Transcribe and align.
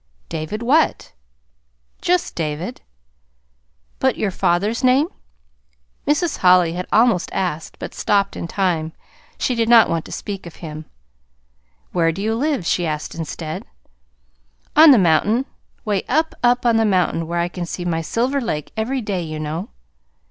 "David 0.29 0.63
what?" 0.63 1.13
"Just 2.01 2.33
David." 2.33 2.81
"But 3.99 4.17
your 4.17 4.31
father's 4.31 4.83
name?" 4.83 5.09
Mrs. 6.07 6.37
Holly 6.39 6.73
had 6.73 6.87
almost 6.91 7.29
asked, 7.33 7.77
but 7.77 7.93
stopped 7.93 8.35
in 8.35 8.47
time. 8.47 8.93
She 9.37 9.53
did 9.53 9.69
not 9.69 9.91
want 9.91 10.05
to 10.05 10.11
speak 10.11 10.47
of 10.47 10.55
him. 10.55 10.85
"Where 11.91 12.11
do 12.11 12.19
you 12.23 12.33
live?" 12.33 12.65
she 12.65 12.87
asked 12.87 13.13
instead. 13.13 13.63
"On 14.75 14.89
the 14.89 14.97
mountain, 14.97 15.45
'way 15.85 16.01
up, 16.09 16.33
up 16.41 16.65
on 16.65 16.77
the 16.77 16.83
mountain 16.85 17.27
where 17.27 17.37
I 17.39 17.47
can 17.47 17.67
see 17.67 17.85
my 17.85 18.01
Silver 18.01 18.41
Lake 18.41 18.71
every 18.75 19.01
day, 19.01 19.21
you 19.21 19.39
know." 19.39 19.69